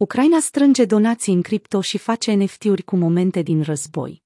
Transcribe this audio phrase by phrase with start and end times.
[0.00, 4.22] Ucraina strânge donații în cripto și face NFT-uri cu momente din război.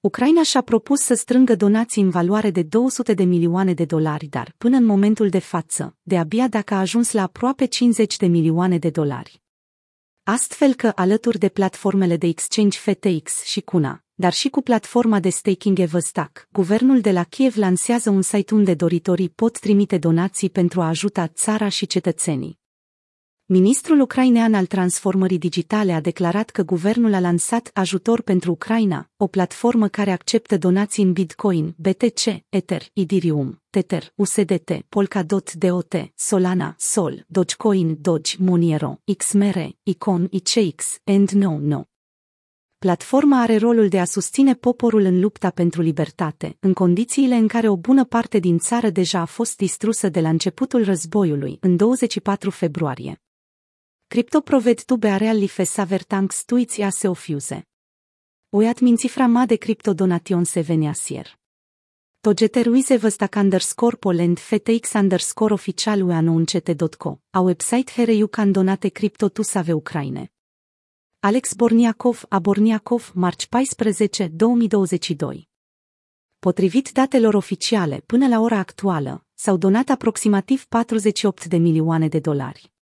[0.00, 4.54] Ucraina și-a propus să strângă donații în valoare de 200 de milioane de dolari, dar,
[4.58, 8.78] până în momentul de față, de abia dacă a ajuns la aproape 50 de milioane
[8.78, 9.42] de dolari.
[10.22, 15.28] Astfel că, alături de platformele de exchange FTX și Cuna, dar și cu platforma de
[15.28, 20.80] staking Everstack, guvernul de la Kiev lansează un site unde doritorii pot trimite donații pentru
[20.80, 22.59] a ajuta țara și cetățenii.
[23.52, 29.26] Ministrul ucrainean al transformării digitale a declarat că guvernul a lansat Ajutor pentru Ucraina, o
[29.26, 37.24] platformă care acceptă donații în Bitcoin, BTC, Ether, Ethereum, Tether, USDT, Polkadot, DOT, Solana, Sol,
[37.26, 41.82] Dogecoin, Doge, Monero, XMR, Icon, ICX, and No No.
[42.78, 47.68] Platforma are rolul de a susține poporul în lupta pentru libertate, în condițiile în care
[47.68, 52.50] o bună parte din țară deja a fost distrusă de la începutul războiului, în 24
[52.50, 53.20] februarie.
[54.12, 57.68] Crypto proved tu bearea li fe savertanks tuiți a se ofiuze.
[58.48, 61.38] Oiat minți frama de crypto donation se veniasier.
[62.20, 69.28] Togeteruize văstac underscore polend ftx underscore oficial uanuncete.co, a website here you can donate crypto
[69.28, 70.32] tu save Ucraine.
[71.20, 75.48] Alex Borniakov, a Borniakov, marci 14, 2022.
[76.38, 82.78] Potrivit datelor oficiale, până la ora actuală, s-au donat aproximativ 48 de milioane de dolari.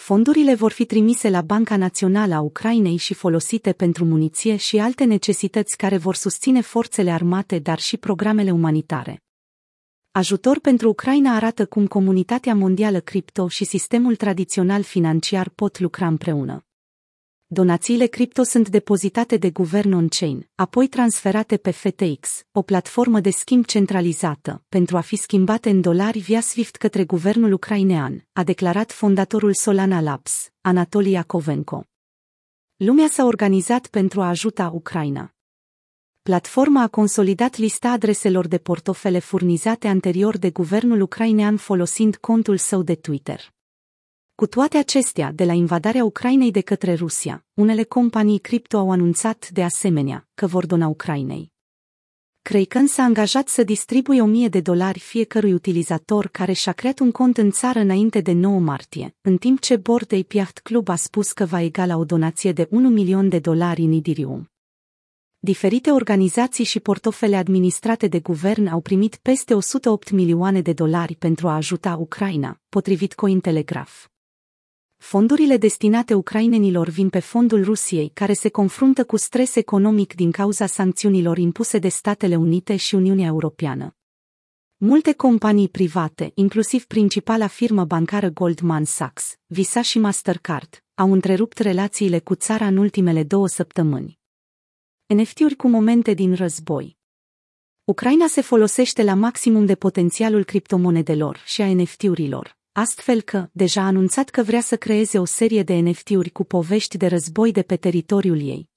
[0.00, 5.04] Fondurile vor fi trimise la Banca Națională a Ucrainei și folosite pentru muniție și alte
[5.04, 9.22] necesități care vor susține forțele armate, dar și programele umanitare.
[10.10, 16.64] Ajutor pentru Ucraina arată cum comunitatea mondială cripto și sistemul tradițional financiar pot lucra împreună
[17.52, 23.64] donațiile cripto sunt depozitate de guvern on-chain, apoi transferate pe FTX, o platformă de schimb
[23.64, 29.54] centralizată, pentru a fi schimbate în dolari via SWIFT către guvernul ucrainean, a declarat fondatorul
[29.54, 31.84] Solana Labs, Anatoly Yakovenko.
[32.76, 35.34] Lumea s-a organizat pentru a ajuta Ucraina.
[36.22, 42.82] Platforma a consolidat lista adreselor de portofele furnizate anterior de guvernul ucrainean folosind contul său
[42.82, 43.58] de Twitter.
[44.40, 49.48] Cu toate acestea, de la invadarea Ucrainei de către Rusia, unele companii cripto au anunțat
[49.50, 51.52] de asemenea că vor dona Ucrainei.
[52.42, 57.38] Kraken s-a angajat să distribuie 1000 de dolari fiecărui utilizator care și-a creat un cont
[57.38, 61.44] în țară înainte de 9 martie, în timp ce Board Ape Club a spus că
[61.44, 64.50] va egala o donație de 1 milion de dolari în Idirium.
[65.38, 71.48] Diferite organizații și portofele administrate de guvern au primit peste 108 milioane de dolari pentru
[71.48, 74.09] a ajuta Ucraina, potrivit Cointelegraph.
[75.00, 80.66] Fondurile destinate ucrainenilor vin pe fondul Rusiei, care se confruntă cu stres economic din cauza
[80.66, 83.96] sancțiunilor impuse de Statele Unite și Uniunea Europeană.
[84.76, 92.18] Multe companii private, inclusiv principala firmă bancară Goldman Sachs, Visa și Mastercard, au întrerupt relațiile
[92.18, 94.18] cu țara în ultimele două săptămâni.
[95.06, 96.96] NFT-uri cu momente din război
[97.84, 103.86] Ucraina se folosește la maximum de potențialul criptomonedelor și a NFT-urilor, astfel că deja a
[103.86, 107.76] anunțat că vrea să creeze o serie de NFT-uri cu povești de război de pe
[107.76, 108.68] teritoriul ei.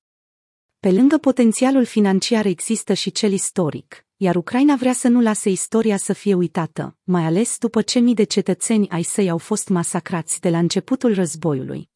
[0.80, 5.98] Pe lângă potențialul financiar există și cel istoric, iar Ucraina vrea să nu lase istoria
[5.98, 10.40] să fie uitată, mai ales după ce mii de cetățeni ai săi au fost masacrați
[10.40, 11.90] de la începutul războiului.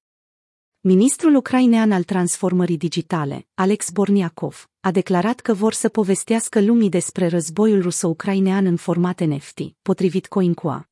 [0.80, 7.28] Ministrul ucrainean al transformării digitale, Alex Borniakov, a declarat că vor să povestească lumii despre
[7.28, 10.87] războiul ruso-ucrainean în format NFT, potrivit CoinCoa.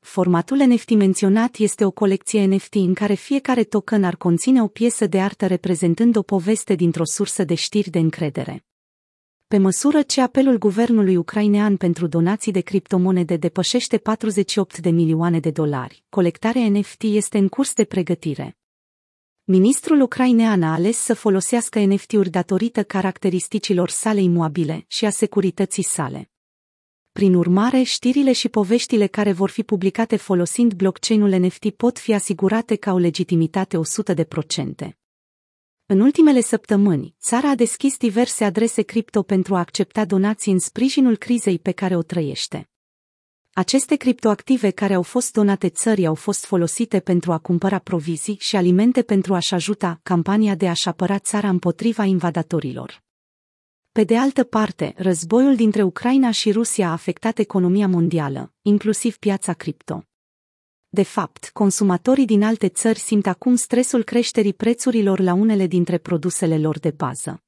[0.00, 5.06] Formatul NFT menționat este o colecție NFT în care fiecare token ar conține o piesă
[5.06, 8.64] de artă reprezentând o poveste dintr-o sursă de știri de încredere.
[9.48, 15.50] Pe măsură ce apelul guvernului ucrainean pentru donații de criptomonede depășește 48 de milioane de
[15.50, 18.58] dolari, colectarea NFT este în curs de pregătire.
[19.44, 26.29] Ministrul ucrainean a ales să folosească NFT-uri datorită caracteristicilor sale imuabile și a securității sale.
[27.12, 32.76] Prin urmare, știrile și poveștile care vor fi publicate folosind blockchain-ul NFT pot fi asigurate
[32.76, 33.76] ca o legitimitate
[34.84, 34.88] 100%.
[35.86, 41.16] În ultimele săptămâni, țara a deschis diverse adrese cripto pentru a accepta donații în sprijinul
[41.16, 42.68] crizei pe care o trăiește.
[43.52, 48.56] Aceste criptoactive care au fost donate țării au fost folosite pentru a cumpăra provizii și
[48.56, 53.02] alimente pentru a-și ajuta campania de a-și apăra țara împotriva invadatorilor.
[53.92, 59.52] Pe de altă parte, războiul dintre Ucraina și Rusia a afectat economia mondială, inclusiv piața
[59.52, 60.04] cripto.
[60.88, 66.58] De fapt, consumatorii din alte țări simt acum stresul creșterii prețurilor la unele dintre produsele
[66.58, 67.42] lor de bază.